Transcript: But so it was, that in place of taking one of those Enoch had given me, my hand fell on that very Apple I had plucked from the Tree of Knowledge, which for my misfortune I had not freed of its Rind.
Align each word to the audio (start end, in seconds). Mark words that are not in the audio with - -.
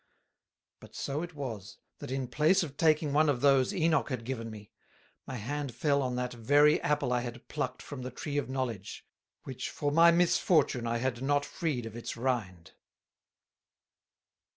But 0.79 0.95
so 0.95 1.21
it 1.21 1.35
was, 1.35 1.77
that 1.99 2.09
in 2.09 2.27
place 2.27 2.63
of 2.63 2.75
taking 2.75 3.13
one 3.13 3.29
of 3.29 3.41
those 3.41 3.71
Enoch 3.71 4.09
had 4.09 4.25
given 4.25 4.49
me, 4.49 4.71
my 5.27 5.35
hand 5.35 5.75
fell 5.75 6.01
on 6.01 6.15
that 6.15 6.33
very 6.33 6.81
Apple 6.81 7.13
I 7.13 7.21
had 7.21 7.47
plucked 7.47 7.83
from 7.83 8.01
the 8.01 8.09
Tree 8.09 8.39
of 8.39 8.49
Knowledge, 8.49 9.05
which 9.43 9.69
for 9.69 9.91
my 9.91 10.09
misfortune 10.09 10.87
I 10.87 10.97
had 10.97 11.21
not 11.21 11.45
freed 11.45 11.85
of 11.85 11.95
its 11.95 12.17
Rind. 12.17 12.71